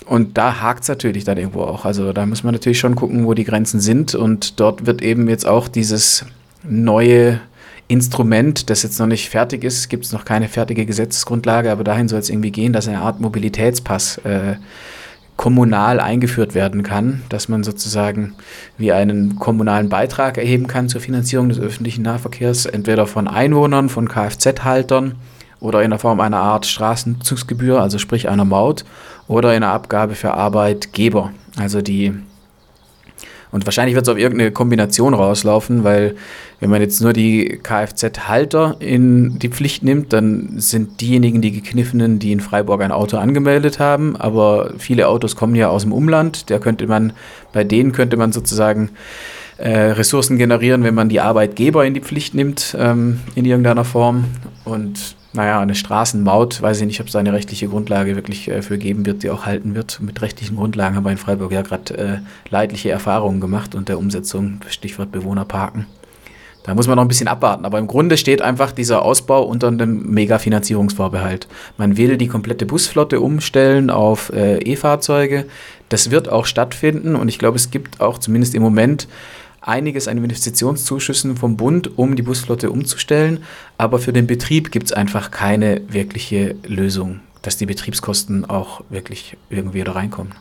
und 0.05 0.37
da 0.37 0.61
hakt 0.61 0.83
es 0.83 0.89
natürlich 0.89 1.23
dann 1.23 1.37
irgendwo 1.37 1.61
auch. 1.61 1.85
Also 1.85 2.11
da 2.11 2.25
muss 2.25 2.43
man 2.43 2.53
natürlich 2.53 2.79
schon 2.79 2.95
gucken, 2.95 3.25
wo 3.25 3.33
die 3.33 3.45
Grenzen 3.45 3.79
sind. 3.79 4.13
Und 4.13 4.59
dort 4.59 4.85
wird 4.85 5.01
eben 5.01 5.29
jetzt 5.29 5.47
auch 5.47 5.69
dieses 5.69 6.25
neue 6.63 7.39
Instrument, 7.91 8.69
das 8.69 8.83
jetzt 8.83 8.99
noch 8.99 9.07
nicht 9.07 9.29
fertig 9.29 9.65
ist, 9.65 9.89
gibt 9.89 10.05
es 10.05 10.13
noch 10.13 10.23
keine 10.23 10.47
fertige 10.47 10.85
Gesetzesgrundlage, 10.85 11.71
aber 11.71 11.83
dahin 11.83 12.07
soll 12.07 12.19
es 12.19 12.29
irgendwie 12.29 12.51
gehen, 12.51 12.71
dass 12.71 12.87
eine 12.87 13.01
Art 13.01 13.19
Mobilitätspass 13.19 14.17
äh, 14.19 14.55
kommunal 15.35 15.99
eingeführt 15.99 16.55
werden 16.55 16.83
kann, 16.83 17.23
dass 17.27 17.49
man 17.49 17.63
sozusagen 17.63 18.33
wie 18.77 18.93
einen 18.93 19.39
kommunalen 19.39 19.89
Beitrag 19.89 20.37
erheben 20.37 20.67
kann 20.67 20.87
zur 20.87 21.01
Finanzierung 21.01 21.49
des 21.49 21.59
öffentlichen 21.59 22.03
Nahverkehrs, 22.03 22.65
entweder 22.65 23.07
von 23.07 23.27
Einwohnern, 23.27 23.89
von 23.89 24.07
Kfz-Haltern 24.07 25.15
oder 25.59 25.83
in 25.83 25.89
der 25.89 25.99
Form 25.99 26.21
einer 26.21 26.39
Art 26.39 26.65
Straßenzugsgebühr, 26.65 27.81
also 27.81 27.97
sprich 27.97 28.29
einer 28.29 28.45
Maut, 28.45 28.85
oder 29.27 29.55
in 29.55 29.63
einer 29.63 29.73
Abgabe 29.73 30.15
für 30.15 30.33
Arbeitgeber, 30.33 31.31
also 31.57 31.81
die 31.81 32.13
und 33.51 33.65
wahrscheinlich 33.65 33.95
wird 33.95 34.05
es 34.05 34.09
auf 34.09 34.17
irgendeine 34.17 34.51
Kombination 34.51 35.13
rauslaufen, 35.13 35.83
weil 35.83 36.15
wenn 36.59 36.69
man 36.69 36.81
jetzt 36.81 37.01
nur 37.01 37.11
die 37.11 37.59
Kfz-Halter 37.61 38.77
in 38.79 39.39
die 39.39 39.49
Pflicht 39.49 39.83
nimmt, 39.83 40.13
dann 40.13 40.53
sind 40.57 41.01
diejenigen 41.01 41.41
die 41.41 41.51
Gekniffenen, 41.51 42.19
die 42.19 42.31
in 42.31 42.39
Freiburg 42.39 42.81
ein 42.81 42.91
Auto 42.91 43.17
angemeldet 43.17 43.79
haben. 43.79 44.15
Aber 44.15 44.71
viele 44.77 45.07
Autos 45.07 45.35
kommen 45.35 45.55
ja 45.55 45.69
aus 45.69 45.83
dem 45.83 45.91
Umland. 45.91 46.49
Da 46.49 46.59
könnte 46.59 46.87
man, 46.87 47.13
bei 47.51 47.63
denen 47.63 47.91
könnte 47.91 48.15
man 48.15 48.31
sozusagen 48.31 48.91
äh, 49.57 49.69
Ressourcen 49.69 50.37
generieren, 50.37 50.83
wenn 50.83 50.95
man 50.95 51.09
die 51.09 51.19
Arbeitgeber 51.19 51.85
in 51.85 51.93
die 51.93 52.01
Pflicht 52.01 52.33
nimmt, 52.33 52.75
ähm, 52.79 53.19
in 53.35 53.45
irgendeiner 53.45 53.83
Form. 53.83 54.25
Und 54.63 55.15
naja, 55.33 55.59
eine 55.59 55.75
Straßenmaut, 55.75 56.61
weiß 56.61 56.81
ich 56.81 56.87
nicht, 56.87 56.99
ob 56.99 57.07
es 57.07 57.15
eine 57.15 57.31
rechtliche 57.31 57.67
Grundlage 57.67 58.15
wirklich 58.15 58.49
äh, 58.49 58.61
für 58.61 58.77
geben 58.77 59.05
wird, 59.05 59.23
die 59.23 59.29
auch 59.29 59.45
halten 59.45 59.75
wird. 59.75 59.99
Mit 60.01 60.21
rechtlichen 60.21 60.57
Grundlagen 60.57 60.95
haben 60.95 61.05
wir 61.05 61.11
in 61.11 61.17
Freiburg 61.17 61.51
ja 61.51 61.61
gerade 61.61 61.97
äh, 61.97 62.17
leidliche 62.49 62.91
Erfahrungen 62.91 63.39
gemacht 63.39 63.73
und 63.73 63.87
der 63.87 63.97
Umsetzung, 63.97 64.59
Stichwort 64.69 65.11
Bewohnerparken. 65.11 65.85
Da 66.63 66.75
muss 66.75 66.87
man 66.87 66.95
noch 66.95 67.03
ein 67.03 67.07
bisschen 67.07 67.27
abwarten. 67.27 67.65
Aber 67.65 67.79
im 67.79 67.87
Grunde 67.87 68.17
steht 68.17 68.41
einfach 68.41 68.71
dieser 68.71 69.03
Ausbau 69.03 69.43
unter 69.43 69.69
einem 69.69 70.11
Mega-Finanzierungsvorbehalt. 70.11 71.47
Man 71.77 71.97
will 71.97 72.17
die 72.17 72.27
komplette 72.27 72.65
Busflotte 72.65 73.19
umstellen 73.19 73.89
auf 73.89 74.31
äh, 74.33 74.59
E-Fahrzeuge. 74.59 75.45
Das 75.89 76.11
wird 76.11 76.29
auch 76.29 76.45
stattfinden 76.45 77.15
und 77.15 77.27
ich 77.27 77.39
glaube, 77.39 77.57
es 77.57 77.71
gibt 77.71 77.99
auch 77.99 78.17
zumindest 78.17 78.53
im 78.55 78.61
Moment 78.61 79.07
einiges 79.61 80.07
an 80.07 80.17
Investitionszuschüssen 80.17 81.37
vom 81.37 81.55
Bund, 81.55 81.97
um 81.97 82.15
die 82.15 82.23
Busflotte 82.23 82.71
umzustellen. 82.71 83.43
Aber 83.77 83.99
für 83.99 84.13
den 84.13 84.27
Betrieb 84.27 84.71
gibt 84.71 84.87
es 84.87 84.91
einfach 84.91 85.31
keine 85.31 85.81
wirkliche 85.87 86.55
Lösung, 86.65 87.21
dass 87.41 87.57
die 87.57 87.67
Betriebskosten 87.67 88.45
auch 88.45 88.81
wirklich 88.89 89.37
irgendwie 89.49 89.79
wieder 89.79 89.95
reinkommen. 89.95 90.33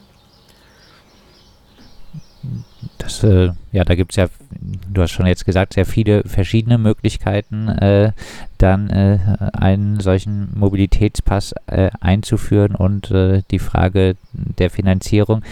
Das, 2.96 3.22
äh, 3.24 3.50
ja, 3.72 3.84
da 3.84 3.94
gibt 3.94 4.12
es 4.12 4.16
ja, 4.16 4.28
du 4.60 5.02
hast 5.02 5.10
schon 5.10 5.26
jetzt 5.26 5.44
gesagt, 5.44 5.74
sehr 5.74 5.84
viele 5.84 6.22
verschiedene 6.24 6.78
Möglichkeiten, 6.78 7.68
äh, 7.68 8.12
dann 8.58 8.88
äh, 8.88 9.18
einen 9.52 10.00
solchen 10.00 10.48
Mobilitätspass 10.54 11.54
äh, 11.66 11.90
einzuführen 12.00 12.74
und 12.74 13.10
äh, 13.10 13.42
die 13.50 13.58
Frage 13.58 14.16
der 14.32 14.70
Finanzierung. 14.70 15.42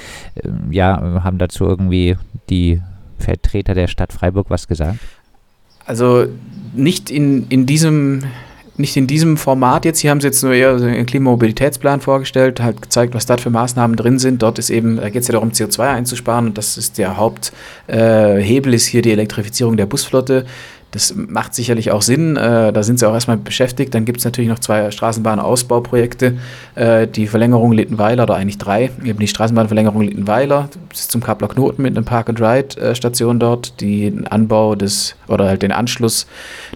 Ähm, 0.43 0.73
ja, 0.73 1.23
haben 1.23 1.39
dazu 1.39 1.65
irgendwie 1.65 2.17
die 2.49 2.81
Vertreter 3.19 3.75
der 3.75 3.89
Stadt 3.89 4.13
Freiburg 4.13 4.51
was 4.51 4.69
gesagt? 4.69 4.99
Also 5.85 6.27
nicht 6.75 7.11
in, 7.11 7.47
in 7.49 7.67
diesem 7.67 8.25
nicht 8.79 8.97
in 8.97 9.07
diesem 9.07 9.37
Format 9.37 9.85
jetzt. 9.85 9.99
Hier 9.99 10.11
haben 10.11 10.21
sie 10.21 10.29
jetzt 10.29 10.43
nur 10.43 10.55
eher 10.55 10.77
einen 10.77 11.05
Klimamobilitätsplan 11.05 12.01
vorgestellt, 12.01 12.61
halt 12.61 12.81
gezeigt, 12.81 13.13
was 13.13 13.27
da 13.27 13.37
für 13.37 13.51
Maßnahmen 13.51 13.97
drin 13.97 14.19
sind. 14.19 14.43
Dort 14.43 14.59
ist 14.59 14.71
eben, 14.71 14.97
da 14.97 15.11
geht 15.11 15.23
es 15.23 15.29
ja 15.29 15.33
darum, 15.33 15.51
CO2 15.51 15.81
einzusparen 15.81 16.47
und 16.47 16.59
das 16.59 16.79
ist 16.79 16.97
der 16.97 17.17
Haupthebel, 17.17 18.73
äh, 18.73 18.77
ist 18.77 18.87
hier 18.87 19.03
die 19.03 19.11
Elektrifizierung 19.11 19.77
der 19.77 19.87
Busflotte. 19.87 20.47
Das 20.91 21.15
macht 21.15 21.55
sicherlich 21.55 21.91
auch 21.91 22.01
Sinn. 22.01 22.37
Äh, 22.37 22.73
da 22.73 22.83
sind 22.83 22.99
sie 22.99 23.07
auch 23.07 23.13
erstmal 23.13 23.37
beschäftigt. 23.37 23.95
Dann 23.95 24.05
gibt 24.05 24.19
es 24.19 24.25
natürlich 24.25 24.49
noch 24.49 24.59
zwei 24.59 24.91
Straßenbahnausbauprojekte. 24.91 26.39
Äh, 26.77 27.07
die 27.07 27.27
Verlängerung 27.27 27.73
Littenweiler, 27.73 28.23
oder 28.23 28.37
eigentlich 28.37 28.59
drei. 28.59 28.91
Eben 29.05 29.19
die 29.19 29.29
Straßenbahnverlängerung 29.29 30.01
Littenweiler 30.01 30.69
bis 30.89 31.09
zum 31.09 31.23
Kapler 31.23 31.49
Knoten 31.49 31.83
mit 31.83 31.97
einer 31.97 32.07
Park-and-Ride-Station 32.07 33.39
dort. 33.39 33.81
Den 33.81 34.27
Anbau 34.27 34.75
des, 34.75 35.15
oder 35.29 35.47
halt 35.47 35.63
den 35.63 35.73
Anschluss 35.73 36.27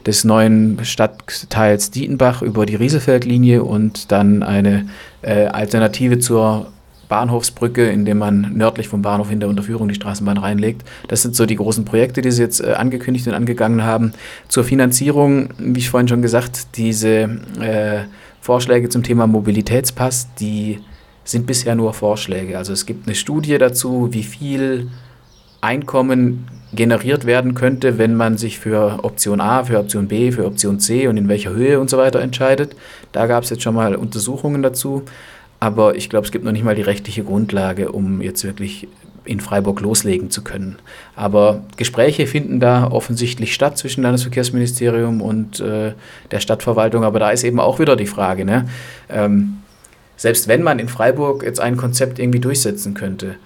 des 0.05 0.25
neuen 0.25 0.85
Stadtteils 0.85 1.91
Dietenbach 1.91 2.43
über 2.43 2.67
die 2.67 2.77
Rieselfeldlinie 2.77 3.63
und 3.65 4.13
dann 4.13 4.43
eine 4.43 4.89
äh, 5.23 5.47
Alternative 5.47 6.19
zur 6.19 6.67
Bahnhofsbrücke, 7.13 7.91
indem 7.91 8.17
man 8.17 8.53
nördlich 8.55 8.89
vom 8.89 9.03
Bahnhof 9.03 9.31
in 9.31 9.39
der 9.39 9.51
Unterführung 9.51 9.87
die 9.87 9.95
Straßenbahn 9.95 10.39
reinlegt. 10.39 10.83
Das 11.09 11.21
sind 11.21 11.37
so 11.37 11.45
die 11.45 11.57
großen 11.57 11.85
Projekte, 11.85 12.23
die 12.23 12.31
sie 12.31 12.41
jetzt 12.41 12.65
äh, 12.65 12.73
angekündigt 12.73 13.27
und 13.27 13.35
angegangen 13.35 13.85
haben. 13.85 14.15
Zur 14.49 14.65
Finanzierung, 14.65 15.51
wie 15.59 15.81
ich 15.81 15.91
vorhin 15.91 16.09
schon 16.09 16.23
gesagt, 16.23 16.79
diese 16.79 17.29
äh, 17.61 18.05
Vorschläge 18.41 18.89
zum 18.89 19.03
Thema 19.03 19.27
Mobilitätspass, 19.27 20.29
die 20.41 20.81
sind 21.23 21.47
bisher 21.47 21.75
nur 21.75 21.93
Vorschläge. 21.93 22.57
Also 22.57 22.73
es 22.73 22.87
gibt 22.87 23.07
eine 23.07 23.15
Studie 23.15 23.59
dazu, 23.59 24.09
wie 24.13 24.23
viel 24.23 24.89
Einkommen 25.61 26.47
generiert 26.73 27.27
werden 27.27 27.53
könnte, 27.53 27.99
wenn 27.99 28.15
man 28.15 28.39
sich 28.39 28.59
für 28.59 29.01
Option 29.05 29.43
A, 29.43 29.65
für 29.65 29.79
Option 29.79 30.09
B, 30.09 30.33
für 30.33 30.47
Option 30.47 30.81
C 30.81 31.09
und 31.09 31.19
in 31.19 31.29
welcher 31.29 31.51
Höhe 31.51 31.79
und 31.79 31.91
so 31.91 31.99
weiter 31.99 32.21
entscheidet. 32.21 32.75
Da 33.13 33.27
gab 33.27 33.45
es 33.45 33.51
jetzt 33.51 33.63
schon 33.63 33.75
mal 33.75 33.97
Untersuchungen 33.97 34.63
dazu. 34.63 35.03
Aber 35.63 35.95
ich 35.95 36.11
glaube, 36.11 36.25
es 36.25 36.33
gibt 36.33 36.45
noch 36.45 36.51
nicht 36.51 36.65
mal 36.65 36.75
die 36.75 36.83
rechtliche 36.83 37.23
Grundlage, 37.23 37.93
um 37.93 38.21
jetzt 38.21 38.43
wirklich 38.43 38.89
in 39.25 39.39
Freiburg 39.39 39.81
loslegen 39.81 40.29
zu 40.29 40.43
können. 40.43 40.75
Aber 41.15 41.63
Gespräche 41.77 42.27
finden 42.27 42.59
da 42.59 42.91
offensichtlich 42.91 43.55
statt 43.55 43.79
zwischen 43.79 44.03
Landesverkehrsministerium 44.03 45.21
und 45.21 45.61
äh, 45.61 45.93
der 46.33 46.41
Stadtverwaltung. 46.41 47.05
Aber 47.05 47.21
da 47.21 47.31
ist 47.31 47.45
eben 47.45 47.61
auch 47.61 47.79
wieder 47.79 47.95
die 47.95 48.09
Frage, 48.09 48.45
ne? 48.45 48.69
ähm, 49.09 49.59
selbst 50.17 50.49
wenn 50.49 50.65
man 50.65 50.81
in 50.81 50.89
Freiburg 50.89 51.45
jetzt 51.45 51.61
ein 51.61 51.77
Konzept 51.77 52.19
irgendwie 52.19 52.41
durchsetzen 52.41 52.95
könnte, 52.95 53.37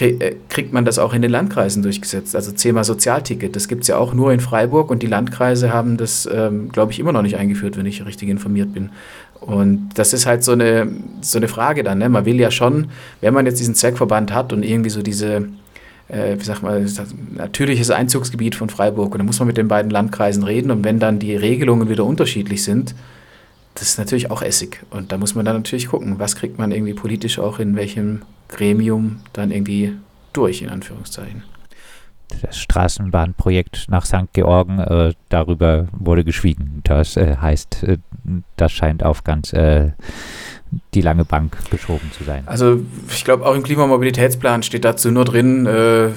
äh, 0.00 0.34
kriegt 0.48 0.72
man 0.72 0.84
das 0.84 0.98
auch 0.98 1.14
in 1.14 1.22
den 1.22 1.30
Landkreisen 1.30 1.82
durchgesetzt. 1.84 2.34
Also 2.34 2.50
Thema 2.50 2.82
Sozialticket, 2.82 3.54
das 3.54 3.68
gibt 3.68 3.82
es 3.82 3.88
ja 3.88 3.98
auch 3.98 4.14
nur 4.14 4.32
in 4.32 4.40
Freiburg 4.40 4.90
und 4.90 5.00
die 5.00 5.06
Landkreise 5.06 5.72
haben 5.72 5.96
das, 5.96 6.28
ähm, 6.32 6.70
glaube 6.70 6.90
ich, 6.90 6.98
immer 6.98 7.12
noch 7.12 7.22
nicht 7.22 7.36
eingeführt, 7.36 7.76
wenn 7.76 7.86
ich 7.86 8.04
richtig 8.04 8.28
informiert 8.28 8.72
bin. 8.72 8.90
Und 9.40 9.90
das 9.94 10.12
ist 10.12 10.26
halt 10.26 10.44
so 10.44 10.52
eine, 10.52 10.86
so 11.22 11.38
eine 11.38 11.48
Frage 11.48 11.82
dann. 11.82 11.98
Ne? 11.98 12.08
Man 12.08 12.24
will 12.24 12.38
ja 12.38 12.50
schon, 12.50 12.90
wenn 13.20 13.34
man 13.34 13.46
jetzt 13.46 13.58
diesen 13.58 13.74
Zweckverband 13.74 14.32
hat 14.32 14.52
und 14.52 14.62
irgendwie 14.62 14.90
so 14.90 15.02
diese, 15.02 15.48
äh, 16.08 16.36
wie 16.38 16.44
sagt 16.44 16.62
man, 16.62 16.88
natürliches 17.34 17.90
Einzugsgebiet 17.90 18.54
von 18.54 18.68
Freiburg, 18.68 19.12
und 19.12 19.18
dann 19.18 19.26
muss 19.26 19.38
man 19.38 19.48
mit 19.48 19.56
den 19.56 19.68
beiden 19.68 19.90
Landkreisen 19.90 20.44
reden. 20.44 20.70
Und 20.70 20.84
wenn 20.84 20.98
dann 20.98 21.18
die 21.18 21.34
Regelungen 21.34 21.88
wieder 21.88 22.04
unterschiedlich 22.04 22.62
sind, 22.62 22.94
das 23.74 23.88
ist 23.88 23.98
natürlich 23.98 24.30
auch 24.30 24.42
Essig. 24.42 24.82
Und 24.90 25.10
da 25.12 25.16
muss 25.16 25.34
man 25.34 25.44
dann 25.44 25.56
natürlich 25.56 25.88
gucken, 25.88 26.18
was 26.18 26.36
kriegt 26.36 26.58
man 26.58 26.70
irgendwie 26.70 26.94
politisch 26.94 27.38
auch 27.38 27.58
in 27.58 27.76
welchem 27.76 28.22
Gremium 28.48 29.20
dann 29.32 29.50
irgendwie 29.50 29.94
durch, 30.32 30.60
in 30.60 30.68
Anführungszeichen 30.68 31.44
das 32.42 32.58
Straßenbahnprojekt 32.58 33.86
nach 33.88 34.06
St. 34.06 34.32
Georgen, 34.32 34.78
äh, 34.78 35.12
darüber 35.28 35.88
wurde 35.92 36.24
geschwiegen. 36.24 36.80
Das 36.84 37.16
äh, 37.16 37.36
heißt, 37.36 37.82
äh, 37.84 37.98
das 38.56 38.72
scheint 38.72 39.02
auf 39.02 39.24
ganz 39.24 39.52
äh, 39.52 39.90
die 40.94 41.00
lange 41.00 41.24
Bank 41.24 41.56
geschoben 41.70 42.10
zu 42.12 42.24
sein. 42.24 42.44
Also 42.46 42.80
ich 43.08 43.24
glaube, 43.24 43.46
auch 43.46 43.54
im 43.54 43.62
Klimamobilitätsplan 43.62 44.62
steht 44.62 44.84
dazu 44.84 45.10
nur 45.10 45.24
drin, 45.24 45.66
äh, 45.66 46.10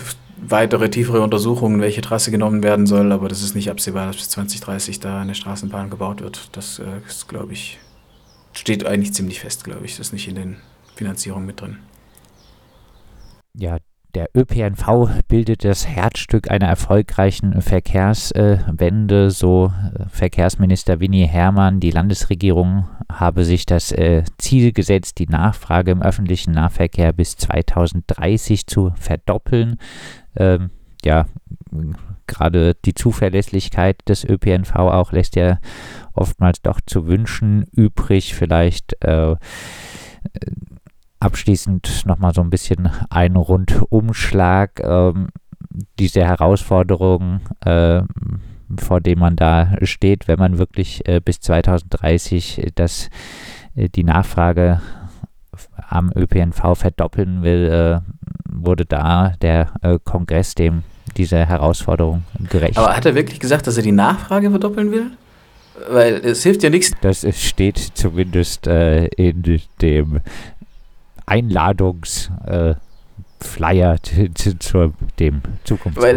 weitere, 0.47 0.89
tiefere 0.89 1.21
Untersuchungen, 1.21 1.81
welche 1.81 2.01
Trasse 2.01 2.31
genommen 2.31 2.63
werden 2.63 2.85
soll, 2.85 3.11
aber 3.11 3.29
das 3.29 3.41
ist 3.41 3.55
nicht 3.55 3.69
absehbar, 3.69 4.07
dass 4.07 4.17
bis 4.17 4.29
2030 4.29 4.99
da 4.99 5.21
eine 5.21 5.35
Straßenbahn 5.35 5.89
gebaut 5.89 6.21
wird. 6.21 6.49
Das 6.51 6.79
äh, 6.79 6.83
ist, 7.07 7.27
glaube 7.27 7.53
ich, 7.53 7.79
steht 8.53 8.85
eigentlich 8.85 9.13
ziemlich 9.13 9.39
fest, 9.39 9.63
glaube 9.63 9.85
ich. 9.85 9.97
Das 9.97 10.07
ist 10.07 10.13
nicht 10.13 10.27
in 10.27 10.35
den 10.35 10.57
Finanzierungen 10.95 11.45
mit 11.45 11.61
drin. 11.61 11.77
Ja, 13.55 13.77
der 14.13 14.29
ÖPNV 14.35 15.23
bildet 15.27 15.63
das 15.63 15.87
Herzstück 15.87 16.51
einer 16.51 16.67
erfolgreichen 16.67 17.61
Verkehrswende, 17.61 19.31
so 19.31 19.71
äh, 19.95 20.07
Verkehrsminister 20.07 20.99
Winnie 20.99 21.25
Herrmann. 21.25 21.79
Die 21.79 21.91
Landesregierung 21.91 22.87
habe 23.11 23.43
sich 23.43 23.65
das 23.65 23.91
äh, 23.91 24.23
Ziel 24.37 24.71
gesetzt, 24.71 25.17
die 25.19 25.27
Nachfrage 25.27 25.91
im 25.91 26.01
öffentlichen 26.01 26.51
Nahverkehr 26.51 27.11
bis 27.11 27.35
2030 27.37 28.67
zu 28.67 28.91
verdoppeln. 28.95 29.77
Ähm, 30.35 30.69
ja, 31.03 31.25
gerade 32.27 32.75
die 32.85 32.93
Zuverlässigkeit 32.93 33.97
des 34.07 34.23
ÖPNV 34.23 34.75
auch 34.75 35.11
lässt 35.11 35.35
ja 35.35 35.59
oftmals 36.13 36.61
doch 36.61 36.79
zu 36.85 37.07
wünschen 37.07 37.65
übrig. 37.71 38.35
Vielleicht 38.35 38.95
äh, 39.03 39.35
abschließend 41.23 42.05
nochmal 42.05 42.33
so 42.33 42.41
ein 42.41 42.49
bisschen 42.49 42.89
ein 43.09 43.35
Rundumschlag. 43.35 44.81
Ähm, 44.83 45.29
diese 45.97 46.23
Herausforderung, 46.23 47.39
äh, 47.65 48.01
vor 48.79 49.01
dem 49.01 49.19
man 49.19 49.35
da 49.35 49.75
steht, 49.81 50.27
wenn 50.27 50.39
man 50.39 50.57
wirklich 50.57 51.07
äh, 51.07 51.19
bis 51.19 51.39
2030 51.39 52.71
das, 52.75 53.09
äh, 53.75 53.89
die 53.89 54.03
Nachfrage 54.03 54.81
am 55.89 56.11
ÖPNV 56.15 56.75
verdoppeln 56.75 57.43
will, 57.43 58.01
äh, 58.03 58.13
wurde 58.49 58.85
da 58.85 59.33
der 59.41 59.73
äh, 59.81 59.99
Kongress 60.03 60.55
dem 60.55 60.83
dieser 61.17 61.45
Herausforderung 61.45 62.23
gerecht. 62.49 62.77
Aber 62.77 62.95
hat 62.95 63.05
er 63.05 63.15
wirklich 63.15 63.39
gesagt, 63.39 63.67
dass 63.67 63.77
er 63.77 63.83
die 63.83 63.91
Nachfrage 63.91 64.49
verdoppeln 64.49 64.91
will? 64.91 65.11
Weil 65.89 66.15
es 66.23 66.43
hilft 66.43 66.63
ja 66.63 66.69
nichts. 66.69 66.91
Das 67.01 67.25
steht 67.39 67.77
zumindest 67.77 68.67
äh, 68.67 69.05
in 69.05 69.61
dem 69.81 70.21
Einladungs- 71.25 72.29
äh, 72.45 72.75
Flyer 73.43 73.97
zu, 74.33 74.57
zu, 74.57 74.93
dem 75.19 75.41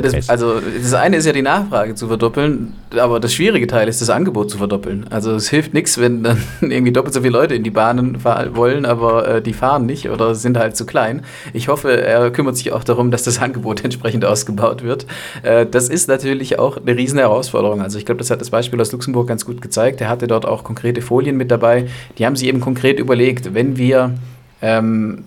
das, 0.02 0.28
also 0.28 0.60
das 0.60 0.94
eine 0.94 1.16
ist 1.16 1.26
ja 1.26 1.32
die 1.32 1.42
Nachfrage 1.42 1.94
zu 1.94 2.06
verdoppeln, 2.06 2.74
aber 2.98 3.20
das 3.20 3.34
schwierige 3.34 3.66
Teil 3.66 3.88
ist 3.88 4.00
das 4.00 4.10
Angebot 4.10 4.50
zu 4.50 4.58
verdoppeln. 4.58 5.06
Also 5.10 5.34
es 5.34 5.48
hilft 5.48 5.74
nichts, 5.74 5.98
wenn 5.98 6.22
dann 6.22 6.38
irgendwie 6.60 6.92
doppelt 6.92 7.14
so 7.14 7.20
viele 7.20 7.32
Leute 7.32 7.54
in 7.54 7.62
die 7.62 7.70
Bahnen 7.70 8.24
wollen, 8.24 8.86
aber 8.86 9.28
äh, 9.28 9.42
die 9.42 9.52
fahren 9.52 9.86
nicht 9.86 10.08
oder 10.08 10.34
sind 10.34 10.56
halt 10.56 10.76
zu 10.76 10.86
klein. 10.86 11.22
Ich 11.52 11.68
hoffe, 11.68 12.00
er 12.00 12.30
kümmert 12.30 12.56
sich 12.56 12.72
auch 12.72 12.84
darum, 12.84 13.10
dass 13.10 13.24
das 13.24 13.40
Angebot 13.40 13.84
entsprechend 13.84 14.24
ausgebaut 14.24 14.82
wird. 14.82 15.06
Äh, 15.42 15.66
das 15.66 15.88
ist 15.88 16.08
natürlich 16.08 16.58
auch 16.58 16.76
eine 16.76 16.96
riesen 16.96 17.18
Herausforderung. 17.18 17.82
Also 17.82 17.98
ich 17.98 18.06
glaube, 18.06 18.18
das 18.18 18.30
hat 18.30 18.40
das 18.40 18.50
Beispiel 18.50 18.80
aus 18.80 18.92
Luxemburg 18.92 19.26
ganz 19.26 19.44
gut 19.44 19.60
gezeigt. 19.60 20.00
Er 20.00 20.08
hatte 20.08 20.26
dort 20.26 20.46
auch 20.46 20.64
konkrete 20.64 21.02
Folien 21.02 21.36
mit 21.36 21.50
dabei. 21.50 21.86
Die 22.18 22.26
haben 22.26 22.36
sich 22.36 22.48
eben 22.48 22.60
konkret 22.60 22.98
überlegt, 22.98 23.54
wenn 23.54 23.76
wir 23.76 24.14
ähm, 24.62 25.24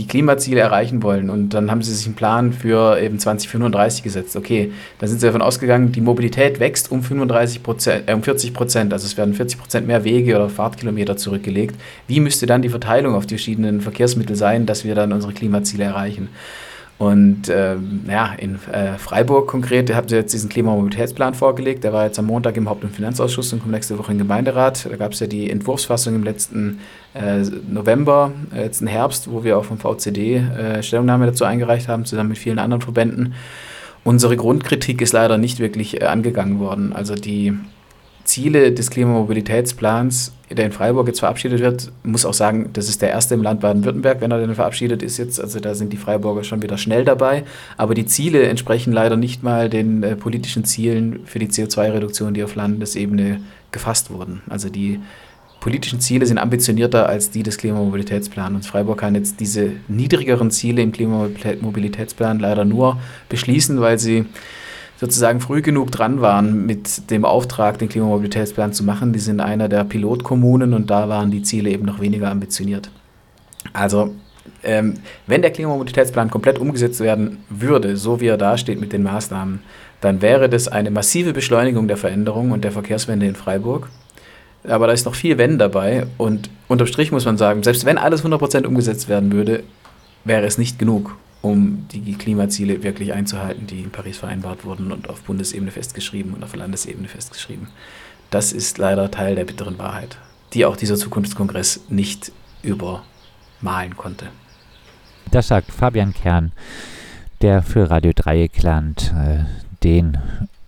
die 0.00 0.06
Klimaziele 0.06 0.60
erreichen 0.60 1.02
wollen. 1.02 1.28
Und 1.28 1.50
dann 1.50 1.70
haben 1.70 1.82
sie 1.82 1.94
sich 1.94 2.06
einen 2.06 2.14
Plan 2.14 2.52
für 2.52 2.98
eben 3.00 3.18
2035 3.18 4.02
gesetzt. 4.02 4.34
Okay, 4.34 4.72
dann 4.98 5.08
sind 5.08 5.20
sie 5.20 5.26
davon 5.26 5.42
ausgegangen, 5.42 5.92
die 5.92 6.00
Mobilität 6.00 6.58
wächst 6.58 6.90
um 6.90 7.02
35 7.02 7.62
Prozent, 7.62 8.08
äh, 8.08 8.14
um 8.14 8.22
40 8.22 8.54
Prozent. 8.54 8.92
Also 8.92 9.06
es 9.06 9.16
werden 9.16 9.34
40 9.34 9.60
Prozent 9.60 9.86
mehr 9.86 10.02
Wege 10.04 10.36
oder 10.36 10.48
Fahrtkilometer 10.48 11.16
zurückgelegt. 11.16 11.76
Wie 12.06 12.20
müsste 12.20 12.46
dann 12.46 12.62
die 12.62 12.70
Verteilung 12.70 13.14
auf 13.14 13.26
die 13.26 13.34
verschiedenen 13.34 13.82
Verkehrsmittel 13.82 14.36
sein, 14.36 14.64
dass 14.64 14.84
wir 14.84 14.94
dann 14.94 15.12
unsere 15.12 15.34
Klimaziele 15.34 15.84
erreichen? 15.84 16.30
Und 17.00 17.48
ähm, 17.48 18.02
ja, 18.06 18.34
in 18.36 18.56
äh, 18.70 18.98
Freiburg 18.98 19.48
konkret 19.48 19.94
habt 19.94 20.10
ihr 20.10 20.18
jetzt 20.18 20.34
diesen 20.34 20.50
Klimamobilitätsplan 20.50 21.32
vorgelegt. 21.32 21.82
Der 21.82 21.94
war 21.94 22.04
jetzt 22.04 22.18
am 22.18 22.26
Montag 22.26 22.58
im 22.58 22.68
Haupt- 22.68 22.84
und 22.84 22.94
Finanzausschuss 22.94 23.54
und 23.54 23.60
kommt 23.60 23.72
nächste 23.72 23.98
Woche 23.98 24.12
im 24.12 24.18
Gemeinderat. 24.18 24.84
Da 24.84 24.96
gab 24.96 25.12
es 25.12 25.20
ja 25.20 25.26
die 25.26 25.48
Entwurfsfassung 25.48 26.14
im 26.14 26.24
letzten 26.24 26.80
äh, 27.14 27.38
November, 27.66 28.32
äh, 28.54 28.64
letzten 28.64 28.86
Herbst, 28.86 29.32
wo 29.32 29.44
wir 29.44 29.56
auch 29.56 29.64
vom 29.64 29.78
VCD 29.78 30.36
äh, 30.36 30.82
Stellungnahme 30.82 31.24
dazu 31.24 31.46
eingereicht 31.46 31.88
haben, 31.88 32.04
zusammen 32.04 32.28
mit 32.28 32.38
vielen 32.38 32.58
anderen 32.58 32.82
Verbänden. 32.82 33.32
Unsere 34.04 34.36
Grundkritik 34.36 35.00
ist 35.00 35.14
leider 35.14 35.38
nicht 35.38 35.58
wirklich 35.58 36.02
äh, 36.02 36.04
angegangen 36.04 36.60
worden. 36.60 36.92
Also 36.92 37.14
die 37.14 37.54
Ziele 38.24 38.72
des 38.72 38.90
Klimamobilitätsplans, 38.90 40.32
der 40.50 40.66
in 40.66 40.72
Freiburg 40.72 41.06
jetzt 41.06 41.20
verabschiedet 41.20 41.60
wird, 41.60 41.92
muss 42.02 42.24
auch 42.24 42.34
sagen, 42.34 42.70
das 42.72 42.88
ist 42.88 43.02
der 43.02 43.10
erste 43.10 43.34
im 43.34 43.42
Land 43.42 43.60
Baden-Württemberg, 43.60 44.20
wenn 44.20 44.30
er 44.30 44.38
denn 44.38 44.54
verabschiedet 44.54 45.02
ist 45.02 45.18
jetzt. 45.18 45.40
Also 45.40 45.60
da 45.60 45.74
sind 45.74 45.92
die 45.92 45.96
Freiburger 45.96 46.44
schon 46.44 46.62
wieder 46.62 46.78
schnell 46.78 47.04
dabei. 47.04 47.44
Aber 47.76 47.94
die 47.94 48.06
Ziele 48.06 48.42
entsprechen 48.44 48.92
leider 48.92 49.16
nicht 49.16 49.42
mal 49.42 49.68
den 49.68 50.02
äh, 50.02 50.16
politischen 50.16 50.64
Zielen 50.64 51.20
für 51.24 51.38
die 51.38 51.48
CO2-Reduktion, 51.48 52.34
die 52.34 52.42
auf 52.42 52.54
Landesebene 52.54 53.40
gefasst 53.72 54.10
wurden. 54.10 54.42
Also 54.48 54.68
die 54.68 55.00
politischen 55.60 56.00
Ziele 56.00 56.26
sind 56.26 56.38
ambitionierter 56.38 57.08
als 57.08 57.30
die 57.30 57.42
des 57.42 57.58
Klimamobilitätsplans. 57.58 58.54
Und 58.54 58.66
Freiburg 58.66 58.98
kann 58.98 59.14
jetzt 59.14 59.38
diese 59.40 59.72
niedrigeren 59.88 60.50
Ziele 60.50 60.82
im 60.82 60.90
Klimamobilitätsplan 60.90 62.40
leider 62.40 62.64
nur 62.64 62.98
beschließen, 63.28 63.80
weil 63.80 63.98
sie 63.98 64.24
sozusagen 65.00 65.40
früh 65.40 65.62
genug 65.62 65.90
dran 65.90 66.20
waren 66.20 66.66
mit 66.66 67.10
dem 67.10 67.24
Auftrag, 67.24 67.78
den 67.78 67.88
Klimamobilitätsplan 67.88 68.74
zu 68.74 68.84
machen. 68.84 69.14
Die 69.14 69.18
sind 69.18 69.40
einer 69.40 69.70
der 69.70 69.84
Pilotkommunen 69.84 70.74
und 70.74 70.90
da 70.90 71.08
waren 71.08 71.30
die 71.30 71.40
Ziele 71.40 71.70
eben 71.70 71.86
noch 71.86 72.00
weniger 72.00 72.30
ambitioniert. 72.30 72.90
Also 73.72 74.14
ähm, 74.62 74.94
wenn 75.26 75.40
der 75.40 75.52
Klimamobilitätsplan 75.52 76.30
komplett 76.30 76.58
umgesetzt 76.58 77.00
werden 77.00 77.38
würde, 77.48 77.96
so 77.96 78.20
wie 78.20 78.26
er 78.26 78.36
da 78.36 78.58
steht 78.58 78.78
mit 78.78 78.92
den 78.92 79.02
Maßnahmen, 79.02 79.60
dann 80.02 80.20
wäre 80.20 80.50
das 80.50 80.68
eine 80.68 80.90
massive 80.90 81.32
Beschleunigung 81.32 81.88
der 81.88 81.96
Veränderung 81.96 82.50
und 82.50 82.62
der 82.62 82.72
Verkehrswende 82.72 83.24
in 83.24 83.36
Freiburg. 83.36 83.88
Aber 84.64 84.86
da 84.86 84.92
ist 84.92 85.06
noch 85.06 85.14
viel 85.14 85.38
Wenn 85.38 85.58
dabei 85.58 86.08
und 86.18 86.50
unterm 86.68 86.86
Strich 86.86 87.10
muss 87.10 87.24
man 87.24 87.38
sagen, 87.38 87.62
selbst 87.62 87.86
wenn 87.86 87.96
alles 87.96 88.22
100% 88.22 88.66
umgesetzt 88.66 89.08
werden 89.08 89.32
würde, 89.32 89.62
wäre 90.26 90.44
es 90.44 90.58
nicht 90.58 90.78
genug 90.78 91.16
um 91.42 91.86
die 91.90 92.14
Klimaziele 92.14 92.82
wirklich 92.82 93.12
einzuhalten, 93.12 93.66
die 93.66 93.80
in 93.80 93.90
Paris 93.90 94.18
vereinbart 94.18 94.64
wurden 94.64 94.92
und 94.92 95.08
auf 95.08 95.22
Bundesebene 95.22 95.70
festgeschrieben 95.70 96.34
und 96.34 96.44
auf 96.44 96.54
Landesebene 96.54 97.08
festgeschrieben. 97.08 97.68
Das 98.30 98.52
ist 98.52 98.78
leider 98.78 99.10
Teil 99.10 99.34
der 99.34 99.44
bitteren 99.44 99.78
Wahrheit, 99.78 100.18
die 100.52 100.64
auch 100.64 100.76
dieser 100.76 100.96
Zukunftskongress 100.96 101.80
nicht 101.88 102.32
übermalen 102.62 103.96
konnte. 103.96 104.26
Das 105.30 105.48
sagt 105.48 105.72
Fabian 105.72 106.12
Kern, 106.12 106.52
der 107.40 107.62
für 107.62 107.90
Radio 107.90 108.12
Dreieckland 108.14 109.14
äh, 109.16 109.44
den 109.82 110.18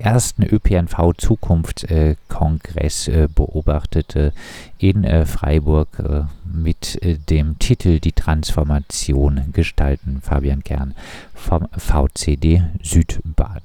ersten 0.02 0.42
ÖPNV-Zukunftskongress 0.42 3.08
äh, 3.08 3.28
beobachtete 3.32 4.32
in 4.78 5.04
äh, 5.04 5.24
Freiburg 5.26 5.88
äh, 5.98 6.22
mit 6.44 7.00
äh, 7.02 7.18
dem 7.18 7.58
Titel 7.58 8.00
Die 8.00 8.12
Transformation 8.12 9.52
gestalten. 9.52 10.20
Fabian 10.22 10.62
Kern 10.62 10.94
vom 11.34 11.68
VCD 11.76 12.62
Südbaden. 12.82 13.62